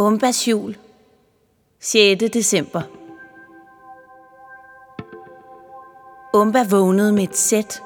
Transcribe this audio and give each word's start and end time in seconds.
Umbas 0.00 0.48
jul 0.48 0.76
6. 1.80 2.30
december 2.32 2.82
Umba 6.34 6.64
vågnede 6.70 7.12
med 7.12 7.22
et 7.22 7.36
sæt. 7.36 7.82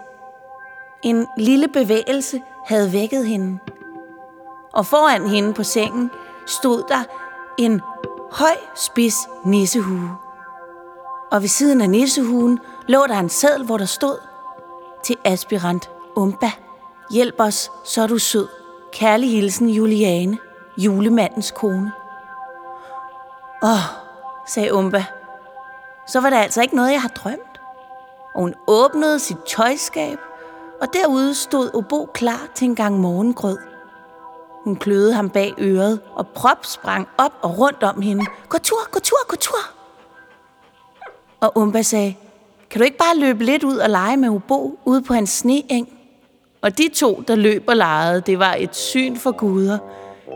En 1.03 1.27
lille 1.39 1.68
bevægelse 1.68 2.43
havde 2.66 2.93
vækket 2.93 3.27
hende. 3.27 3.58
Og 4.72 4.86
foran 4.86 5.29
hende 5.29 5.54
på 5.54 5.62
sengen 5.62 6.11
stod 6.46 6.82
der 6.89 7.04
en 7.58 7.80
høj 8.32 8.57
spids 8.76 9.17
nissehue. 9.44 10.11
Og 11.31 11.40
ved 11.40 11.49
siden 11.49 11.81
af 11.81 11.90
nissehuen 11.90 12.58
lå 12.89 13.07
der 13.07 13.18
en 13.18 13.29
seddel, 13.29 13.67
hvor 13.67 13.79
der 13.79 13.85
stod 13.85 14.18
til 15.04 15.17
aspirant 15.25 15.90
Umba. 16.17 16.50
Hjælp 17.11 17.35
os, 17.39 17.71
så 17.85 18.03
er 18.03 18.07
du 18.07 18.18
sød. 18.18 18.49
Kærlig 18.93 19.31
hilsen 19.31 19.68
Juliane, 19.68 20.39
julemandens 20.79 21.50
kone. 21.50 21.93
Åh, 23.64 23.85
sagde 24.46 24.75
Umba. 24.75 25.04
Så 26.09 26.21
var 26.21 26.31
det 26.31 26.36
altså 26.36 26.63
ikke 26.63 26.77
noget, 26.77 26.93
jeg 26.93 27.03
har 27.03 27.09
drømt. 27.09 27.61
Og 28.35 28.41
hun 28.41 28.55
åbnede 28.67 29.18
sit 29.18 29.36
tøjskab, 29.46 30.18
og 30.81 30.89
derude 30.93 31.35
stod 31.35 31.75
Obo 31.75 32.11
klar 32.14 32.41
til 32.55 32.64
en 32.64 32.75
gang 32.75 33.00
morgengrød. 33.00 33.58
Hun 34.64 34.77
kløede 34.77 35.14
ham 35.14 35.31
bag 35.31 35.55
øret, 35.58 36.00
og 36.14 36.28
prop 36.28 36.67
sprang 36.67 37.08
op 37.19 37.33
og 37.42 37.58
rundt 37.58 37.83
om 37.83 38.00
hende. 38.00 38.27
Gå 38.48 38.58
tur, 38.58 38.91
gå 38.91 39.00
tur, 39.00 39.28
gå 39.28 39.36
tur! 39.36 39.58
Og 41.41 41.53
Umba 41.56 41.83
sagde, 41.83 42.17
kan 42.70 42.78
du 42.78 42.84
ikke 42.84 42.98
bare 42.98 43.17
løbe 43.17 43.44
lidt 43.44 43.64
ud 43.64 43.77
og 43.77 43.91
lege 43.91 44.17
med 44.17 44.28
Obo 44.28 44.78
ude 44.84 45.03
på 45.03 45.14
hans 45.14 45.31
sneeng? 45.31 45.89
Og 46.62 46.78
de 46.78 46.89
to, 46.94 47.22
der 47.28 47.36
løb 47.36 47.64
og 47.69 47.77
legede, 47.77 48.20
det 48.20 48.39
var 48.39 48.55
et 48.58 48.77
syn 48.77 49.16
for 49.16 49.33
guder. 49.33 49.78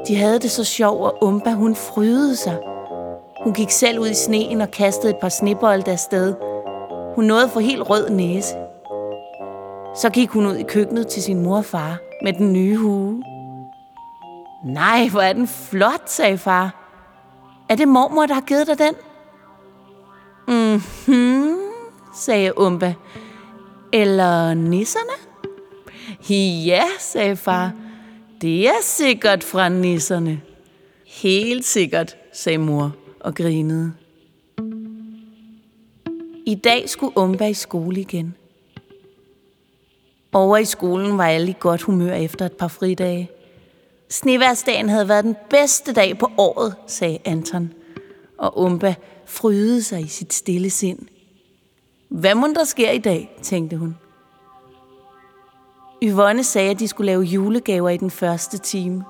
De 0.09 0.17
havde 0.17 0.39
det 0.39 0.51
så 0.51 0.65
sjovt, 0.65 1.03
og 1.03 1.23
Umba 1.23 1.53
hun 1.53 1.77
frydede 1.77 2.37
sig. 2.37 2.59
Hun 3.43 3.53
gik 3.55 3.71
selv 3.71 3.99
ud 3.99 4.09
i 4.09 4.15
sneen 4.15 4.61
og 4.61 4.71
kastede 4.71 5.11
et 5.11 5.19
par 5.21 5.29
snebolde 5.29 5.91
afsted. 5.91 6.35
Hun 7.15 7.25
nåede 7.25 7.49
for 7.49 7.61
helt 7.61 7.91
rød 7.91 8.11
næse. 8.11 8.55
Så 9.97 10.11
gik 10.13 10.29
hun 10.29 10.47
ud 10.47 10.55
i 10.55 10.63
køkkenet 10.63 11.07
til 11.09 11.23
sin 11.23 11.43
mor 11.43 11.57
og 11.57 11.65
far 11.65 11.99
med 12.23 12.33
den 12.33 12.53
nye 12.53 12.77
hue. 12.77 13.23
Nej, 14.65 15.09
hvor 15.11 15.21
er 15.21 15.33
den 15.33 15.49
flot, 15.49 16.03
sagde 16.07 16.39
far. 16.39 16.75
Er 17.69 17.75
det 17.75 17.89
mormor, 17.89 18.27
der 18.27 18.35
har 18.35 18.41
givet 18.41 18.67
dig 18.67 18.79
den? 18.79 18.95
Mhm, 20.49 21.59
sagde 22.15 22.59
Umba. 22.59 22.95
Eller 23.93 24.55
nisserne? 24.55 25.13
Ja, 26.67 26.83
sagde 26.99 27.37
far. 27.37 27.73
Det 28.41 28.69
er 28.69 28.83
sikkert 28.83 29.45
fra 29.45 29.69
nisserne. 29.69 30.41
Helt 31.07 31.65
sikkert, 31.65 32.17
sagde 32.33 32.59
mor 32.59 32.93
og 33.21 33.35
grinede. 33.35 33.93
I 36.47 36.55
dag 36.55 36.89
skulle 36.89 37.19
Umba 37.19 37.47
i 37.47 37.55
skole 37.55 38.01
igen. 38.01 38.35
Over 40.33 40.57
i 40.57 40.65
skolen 40.65 41.19
var 41.19 41.27
alle 41.27 41.51
i 41.51 41.57
godt 41.61 41.83
humør 41.83 42.15
efter 42.15 42.47
et 42.47 42.53
par 42.53 42.69
fridage. 42.69 43.31
Sneværsdagen 44.11 44.89
havde 44.89 45.09
været 45.09 45.25
den 45.25 45.37
bedste 45.51 45.93
dag 45.93 46.19
på 46.19 46.31
året, 46.39 46.75
sagde 46.87 47.19
Anton. 47.25 47.73
Og 48.39 48.59
Umba 48.59 48.95
frydede 49.27 49.83
sig 49.83 50.01
i 50.01 50.09
sit 50.09 50.35
stille 50.35 50.71
sind. 50.71 50.99
Hvad 52.09 52.35
må 52.35 52.47
der 52.47 52.65
sker 52.65 52.91
i 52.91 52.99
dag, 52.99 53.39
tænkte 53.43 53.77
hun. 53.77 53.97
Yvonne 56.03 56.45
sagde, 56.45 56.71
at 56.71 56.79
de 56.79 56.89
skulle 56.89 57.07
lave 57.07 57.23
julegaver 57.23 57.89
i 57.89 57.97
den 57.97 58.11
første 58.11 58.59
time. 58.59 59.05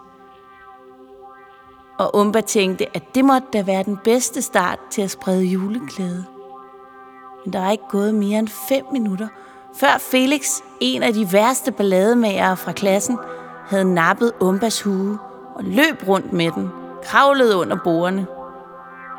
Og 1.99 2.17
Umba 2.17 2.41
tænkte, 2.41 2.97
at 2.97 3.14
det 3.14 3.25
måtte 3.25 3.48
da 3.53 3.63
være 3.63 3.83
den 3.83 3.98
bedste 4.05 4.42
start 4.42 4.79
til 4.91 5.03
at 5.03 5.11
sprede 5.11 5.45
juleglæde. 5.45 6.25
Men 7.45 7.53
der 7.53 7.61
var 7.61 7.70
ikke 7.70 7.89
gået 7.91 8.14
mere 8.14 8.39
end 8.39 8.48
fem 8.48 8.85
minutter, 8.92 9.29
før 9.77 9.98
Felix, 9.98 10.51
en 10.81 11.03
af 11.03 11.13
de 11.13 11.33
værste 11.33 11.73
ballademagere 11.73 12.57
fra 12.57 12.73
klassen, 12.73 13.19
havde 13.67 13.95
nappet 13.95 14.33
Umbas 14.41 14.83
hue 14.83 15.19
og 15.55 15.64
løb 15.64 16.08
rundt 16.08 16.33
med 16.33 16.51
den, 16.51 16.70
kravlede 17.05 17.57
under 17.57 17.77
bordene. 17.85 18.27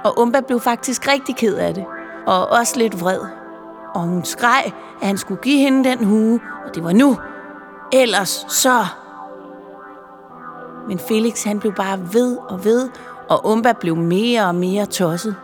Og 0.04 0.20
Umba 0.20 0.40
blev 0.42 0.60
faktisk 0.60 1.08
rigtig 1.08 1.36
ked 1.36 1.56
af 1.56 1.74
det, 1.74 1.86
og 2.28 2.48
også 2.48 2.78
lidt 2.78 3.02
vred. 3.02 3.20
Og 3.94 4.02
hun 4.02 4.26
skreg, 4.26 4.74
at 5.02 5.08
han 5.08 5.18
skulle 5.18 5.42
give 5.42 5.60
hende 5.60 5.90
den 5.90 6.06
hue, 6.06 6.40
og 6.66 6.76
det 6.76 6.84
var 6.84 6.94
nu. 6.94 7.18
Ellers 7.94 8.46
så... 8.50 8.86
Men 10.90 11.00
Felix 11.00 11.44
han 11.44 11.60
blev 11.60 11.74
bare 11.74 12.00
ved 12.14 12.38
og 12.38 12.66
ved, 12.66 12.90
og 13.30 13.46
Umba 13.46 13.74
blev 13.74 13.96
mere 13.96 14.46
og 14.46 14.56
mere 14.56 14.86
tosset. 14.86 15.36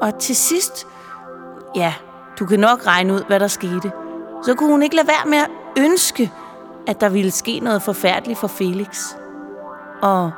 Og 0.00 0.18
til 0.18 0.36
sidst, 0.36 0.86
ja, 1.74 1.94
du 2.38 2.46
kan 2.46 2.60
nok 2.60 2.86
regne 2.86 3.12
ud, 3.12 3.22
hvad 3.26 3.40
der 3.40 3.48
skete. 3.48 3.92
Så 4.44 4.54
kunne 4.54 4.70
hun 4.70 4.82
ikke 4.82 4.96
lade 4.96 5.08
være 5.08 5.26
med 5.30 5.38
at 5.38 5.50
ønske, 5.78 6.32
at 6.86 7.00
der 7.00 7.08
ville 7.08 7.30
ske 7.30 7.60
noget 7.60 7.82
forfærdeligt 7.82 8.38
for 8.38 8.46
Felix. 8.46 8.98
Og 10.02 10.30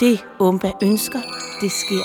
det 0.00 0.24
Umba 0.38 0.72
ønsker, 0.82 1.18
det 1.60 1.72
sker. 1.72 2.04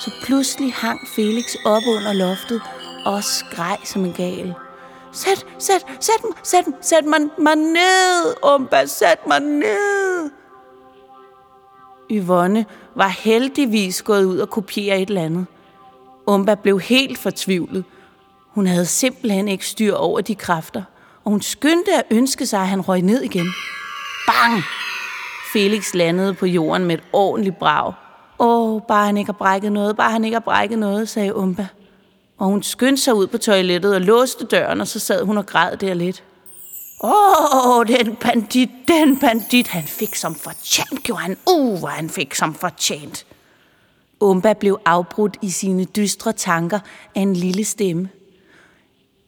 Så 0.00 0.10
pludselig 0.22 0.74
hang 0.74 1.00
Felix 1.16 1.54
op 1.66 1.82
under 1.96 2.12
loftet 2.12 2.62
og 3.04 3.24
skreg 3.24 3.78
som 3.84 4.04
en 4.04 4.12
gal. 4.12 4.54
Sæt, 5.12 5.46
sæt, 5.58 5.86
sæt, 6.00 6.22
sæt, 6.42 6.64
sæt 6.80 7.04
mig, 7.04 7.20
mig 7.38 7.56
ned, 7.56 8.34
Umba, 8.54 8.86
sæt 8.86 9.26
mig 9.26 9.40
ned. 9.40 9.99
Yvonne 12.10 12.66
var 12.94 13.08
heldigvis 13.08 14.02
gået 14.02 14.24
ud 14.24 14.38
og 14.38 14.50
kopiere 14.50 15.00
et 15.00 15.08
eller 15.08 15.22
andet. 15.22 15.46
Umba 16.26 16.54
blev 16.54 16.80
helt 16.80 17.18
fortvivlet. 17.18 17.84
Hun 18.50 18.66
havde 18.66 18.86
simpelthen 18.86 19.48
ikke 19.48 19.66
styr 19.66 19.94
over 19.94 20.20
de 20.20 20.34
kræfter, 20.34 20.82
og 21.24 21.30
hun 21.30 21.42
skyndte 21.42 21.92
at 21.92 22.02
ønske 22.10 22.46
sig, 22.46 22.60
at 22.60 22.68
han 22.68 22.80
røg 22.80 23.02
ned 23.02 23.22
igen. 23.22 23.46
Bang! 24.26 24.62
Felix 25.52 25.94
landede 25.94 26.34
på 26.34 26.46
jorden 26.46 26.86
med 26.86 26.94
et 26.94 27.04
ordentligt 27.12 27.58
brag. 27.58 27.92
Åh, 28.38 28.80
bare 28.88 29.06
han 29.06 29.16
ikke 29.16 29.28
har 29.28 29.38
brækket 29.38 29.72
noget, 29.72 29.96
bare 29.96 30.10
han 30.10 30.24
ikke 30.24 30.34
har 30.34 30.40
brækket 30.40 30.78
noget, 30.78 31.08
sagde 31.08 31.36
Umba. 31.36 31.66
Og 32.38 32.46
hun 32.46 32.62
skyndte 32.62 33.02
sig 33.02 33.14
ud 33.14 33.26
på 33.26 33.38
toilettet 33.38 33.94
og 33.94 34.00
låste 34.00 34.46
døren, 34.46 34.80
og 34.80 34.88
så 34.88 34.98
sad 34.98 35.24
hun 35.24 35.38
og 35.38 35.46
græd 35.46 35.76
der 35.76 35.94
lidt. 35.94 36.24
Åh, 37.02 37.78
oh, 37.78 37.86
den 37.86 38.16
bandit, 38.16 38.70
den 38.88 39.18
bandit, 39.18 39.68
han 39.68 39.84
fik 39.84 40.14
som 40.14 40.34
fortjent, 40.34 41.02
gjorde 41.02 41.22
han. 41.22 41.36
Uh, 41.46 41.78
hvor 41.78 41.88
han 41.88 42.10
fik 42.10 42.34
som 42.34 42.54
fortjent. 42.54 43.26
Umba 44.20 44.52
blev 44.52 44.80
afbrudt 44.84 45.36
i 45.42 45.50
sine 45.50 45.84
dystre 45.84 46.32
tanker 46.32 46.78
af 47.14 47.20
en 47.20 47.36
lille 47.36 47.64
stemme. 47.64 48.08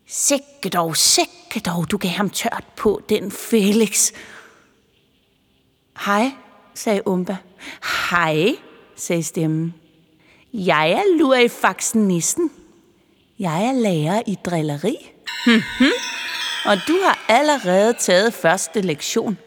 Sikke 0.08 0.68
dog, 0.72 0.96
sikke 0.96 1.60
dog, 1.66 1.90
du 1.90 1.96
gav 1.96 2.10
ham 2.10 2.30
tørt 2.30 2.64
på, 2.76 3.02
den 3.08 3.30
Felix. 3.30 4.12
Hej, 6.04 6.30
sagde 6.74 7.08
Umba. 7.08 7.36
Hej, 8.10 8.56
sagde 8.96 9.22
stemmen. 9.22 9.74
Jeg 10.52 10.90
er 10.90 11.18
Lurifaxen 11.18 12.08
Nissen. 12.08 12.50
Jeg 13.38 13.64
er 13.64 13.72
lærer 13.72 14.22
i 14.26 14.38
drilleri. 14.44 14.96
Mhm. 15.46 15.92
Og 16.64 16.76
du 16.88 16.92
har 17.04 17.18
allerede 17.28 17.92
taget 17.92 18.34
første 18.34 18.80
lektion. 18.80 19.38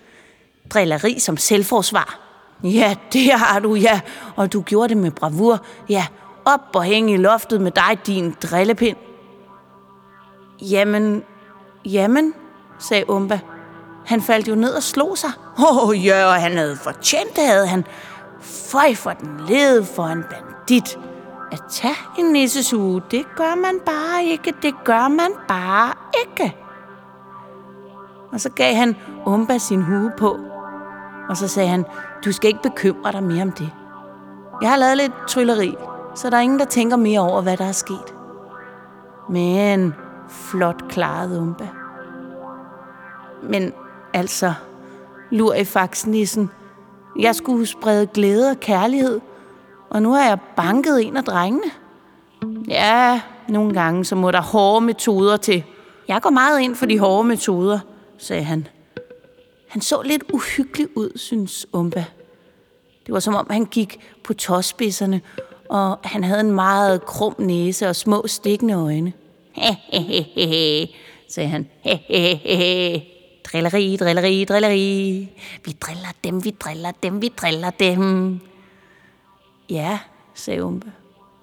Drilleri 0.69 1.19
som 1.19 1.37
selvforsvar. 1.37 2.19
Ja, 2.63 2.95
det 3.13 3.31
har 3.31 3.59
du, 3.59 3.75
ja. 3.75 4.01
Og 4.35 4.53
du 4.53 4.61
gjorde 4.61 4.89
det 4.89 4.97
med 4.97 5.11
bravur. 5.11 5.65
Ja, 5.89 6.05
op 6.45 6.75
og 6.75 6.83
hænge 6.83 7.13
i 7.13 7.17
loftet 7.17 7.61
med 7.61 7.71
dig, 7.71 7.99
din 8.05 8.35
drillepind. 8.43 8.97
Jamen, 10.61 11.23
jamen, 11.85 12.33
sagde 12.79 13.09
Umba. 13.09 13.39
Han 14.05 14.21
faldt 14.21 14.47
jo 14.47 14.55
ned 14.55 14.73
og 14.73 14.83
slog 14.83 15.17
sig. 15.17 15.29
Åh, 15.59 15.87
oh, 15.87 16.05
ja, 16.05 16.25
og 16.25 16.33
han 16.35 16.57
havde 16.57 16.77
fortjent 16.83 17.35
det, 17.35 17.47
havde 17.47 17.67
han. 17.67 17.85
Føj 18.41 18.95
for 18.95 19.11
den 19.11 19.41
led 19.47 19.83
for 19.83 20.05
en 20.05 20.23
bandit. 20.23 20.97
At 21.51 21.61
tage 21.71 21.95
en 22.19 22.25
nissesue, 22.25 23.01
det 23.11 23.25
gør 23.35 23.55
man 23.55 23.79
bare 23.85 24.23
ikke. 24.23 24.53
Det 24.61 24.73
gør 24.83 25.07
man 25.07 25.31
bare 25.47 25.93
ikke. 26.25 26.64
Og 28.35 28.41
så 28.41 28.49
gav 28.49 28.75
han 28.75 28.95
Umba 29.25 29.57
sin 29.57 29.81
hue 29.81 30.11
på. 30.17 30.39
Og 31.29 31.37
så 31.37 31.47
sagde 31.47 31.69
han, 31.69 31.85
du 32.25 32.31
skal 32.31 32.47
ikke 32.47 32.61
bekymre 32.63 33.11
dig 33.11 33.23
mere 33.23 33.41
om 33.41 33.51
det. 33.51 33.69
Jeg 34.61 34.69
har 34.69 34.77
lavet 34.77 34.97
lidt 34.97 35.11
trylleri, 35.27 35.75
så 36.15 36.29
der 36.29 36.37
er 36.37 36.41
ingen, 36.41 36.59
der 36.59 36.65
tænker 36.65 36.97
mere 36.97 37.19
over, 37.19 37.41
hvad 37.41 37.57
der 37.57 37.65
er 37.65 37.71
sket. 37.71 38.15
Men 39.29 39.93
flot 40.29 40.87
klaret, 40.89 41.39
Umba. 41.39 41.67
Men 43.43 43.73
altså, 44.13 44.53
lur 45.31 45.53
i 45.53 45.63
faksnissen. 45.63 46.49
Jeg 47.19 47.35
skulle 47.35 47.65
sprede 47.65 48.07
glæde 48.07 48.49
og 48.49 48.59
kærlighed, 48.59 49.21
og 49.89 50.01
nu 50.01 50.11
har 50.11 50.23
jeg 50.27 50.39
banket 50.55 51.05
en 51.07 51.17
af 51.17 51.23
drengene. 51.23 51.71
Ja, 52.67 53.21
nogle 53.49 53.73
gange 53.73 54.05
så 54.05 54.15
må 54.15 54.31
der 54.31 54.41
hårde 54.41 54.85
metoder 54.85 55.37
til. 55.37 55.63
Jeg 56.07 56.21
går 56.21 56.29
meget 56.29 56.59
ind 56.59 56.75
for 56.75 56.85
de 56.85 56.99
hårde 56.99 57.27
metoder, 57.27 57.79
sagde 58.17 58.43
han. 58.43 58.67
Han 59.67 59.81
så 59.81 60.01
lidt 60.01 60.23
uhyggelig 60.33 60.97
ud, 60.97 61.17
synes 61.17 61.67
Umba. 61.73 62.05
Det 63.05 63.13
var 63.13 63.19
som 63.19 63.35
om, 63.35 63.47
han 63.49 63.65
gik 63.65 63.99
på 64.23 64.33
tåspidserne, 64.33 65.21
og 65.69 65.99
han 66.03 66.23
havde 66.23 66.39
en 66.39 66.51
meget 66.51 67.05
krum 67.05 67.35
næse 67.39 67.89
og 67.89 67.95
små 67.95 68.27
stikkende 68.27 68.73
øjne. 68.73 69.13
Hehehehe, 69.51 70.87
sagde 71.29 71.49
han. 71.49 71.69
Hehehehe. 71.81 73.05
Drilleri, 73.43 73.95
drilleri, 73.95 74.45
drilleri. 74.45 75.29
Vi 75.65 75.71
driller 75.71 76.09
dem, 76.23 76.43
vi 76.43 76.49
driller 76.49 76.91
dem, 77.03 77.21
vi 77.21 77.27
driller 77.27 77.69
dem. 77.69 78.39
Ja, 79.69 79.99
sagde 80.33 80.63
Umba. 80.63 80.87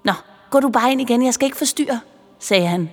Nå, 0.04 0.12
gå 0.50 0.60
du 0.60 0.68
bare 0.68 0.92
ind 0.92 1.00
igen, 1.00 1.24
jeg 1.24 1.34
skal 1.34 1.46
ikke 1.46 1.58
forstyrre, 1.58 2.00
sagde 2.38 2.66
han. 2.66 2.90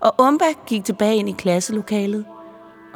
Og 0.00 0.14
Umba 0.18 0.44
gik 0.66 0.84
tilbage 0.84 1.16
ind 1.16 1.28
i 1.28 1.32
klasselokalet, 1.32 2.24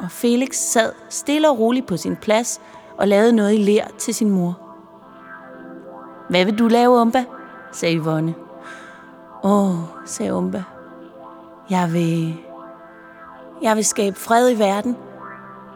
og 0.03 0.11
Felix 0.11 0.55
sad 0.55 0.91
stille 1.09 1.49
og 1.49 1.59
roligt 1.59 1.87
på 1.87 1.97
sin 1.97 2.15
plads 2.15 2.61
og 2.97 3.07
lavede 3.07 3.33
noget 3.33 3.53
i 3.53 3.57
lær 3.57 3.87
til 3.97 4.15
sin 4.15 4.29
mor. 4.29 4.59
Hvad 6.29 6.45
vil 6.45 6.59
du 6.59 6.67
lave, 6.67 7.01
Umba? 7.01 7.25
sagde 7.71 7.95
Yvonne. 7.95 8.35
Åh, 9.43 9.69
oh, 9.69 9.75
sagde 10.05 10.33
Umba. 10.33 10.63
Jeg 11.69 11.93
vil... 11.93 12.35
Jeg 13.61 13.75
vil 13.75 13.85
skabe 13.85 14.19
fred 14.19 14.51
i 14.51 14.59
verden 14.59 14.97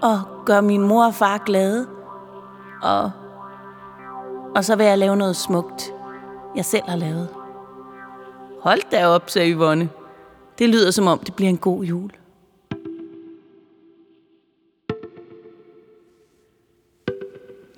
og 0.02 0.22
gøre 0.46 0.62
min 0.62 0.82
mor 0.82 1.06
og 1.06 1.14
far 1.14 1.38
glade. 1.38 1.88
Og, 2.82 3.12
og 4.56 4.66
så 4.66 4.76
vil 4.76 4.86
jeg 4.86 4.98
lave 4.98 5.16
noget 5.16 5.36
smukt, 5.36 5.94
jeg 6.56 6.66
selv 6.66 6.84
har 6.88 6.98
lavet. 6.98 7.30
Hold 8.62 8.92
da 8.92 9.08
op, 9.08 9.30
sagde 9.30 9.52
Yvonne. 9.52 9.90
Det 10.60 10.70
lyder 10.70 10.92
som 10.92 11.08
om, 11.08 11.20
det 11.20 11.36
bliver 11.36 11.50
en 11.50 11.58
god 11.58 11.84
jul. 11.84 12.12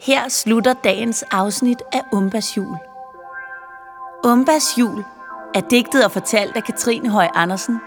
Her 0.09 0.29
slutter 0.29 0.73
dagens 0.73 1.23
afsnit 1.31 1.81
af 1.91 2.01
Umbas 2.11 2.57
jul. 2.57 2.77
Umbas 4.23 4.77
jul 4.77 5.05
er 5.55 5.61
digtet 5.61 6.05
og 6.05 6.11
fortalt 6.11 6.55
af 6.55 6.63
Katrine 6.63 7.09
Høj 7.09 7.27
Andersen. 7.35 7.79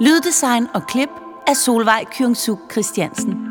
Lyddesign 0.00 0.66
og 0.74 0.82
klip 0.86 1.08
af 1.46 1.56
Solvej 1.56 2.04
Kyungsuk 2.04 2.58
Christiansen. 2.72 3.49